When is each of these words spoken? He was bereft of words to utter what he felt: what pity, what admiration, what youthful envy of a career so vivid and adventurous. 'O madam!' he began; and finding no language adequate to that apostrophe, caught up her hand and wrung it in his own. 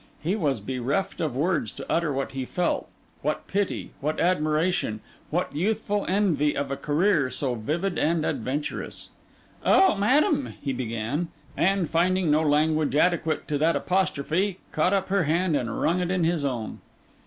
He 0.23 0.35
was 0.35 0.61
bereft 0.61 1.21
of 1.21 1.35
words 1.35 1.71
to 1.73 1.85
utter 1.87 2.11
what 2.11 2.31
he 2.31 2.43
felt: 2.43 2.89
what 3.21 3.45
pity, 3.45 3.91
what 4.01 4.19
admiration, 4.19 4.99
what 5.29 5.53
youthful 5.55 6.07
envy 6.09 6.57
of 6.57 6.71
a 6.71 6.75
career 6.75 7.29
so 7.29 7.53
vivid 7.53 7.99
and 7.99 8.25
adventurous. 8.25 9.09
'O 9.63 9.95
madam!' 9.95 10.55
he 10.59 10.73
began; 10.73 11.27
and 11.55 11.87
finding 11.87 12.31
no 12.31 12.41
language 12.41 12.95
adequate 12.95 13.47
to 13.47 13.59
that 13.59 13.75
apostrophe, 13.75 14.57
caught 14.71 14.91
up 14.91 15.09
her 15.09 15.25
hand 15.25 15.55
and 15.55 15.79
wrung 15.79 15.99
it 15.99 16.09
in 16.09 16.23
his 16.23 16.43
own. 16.43 16.79